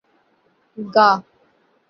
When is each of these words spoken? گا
گا 0.77 1.09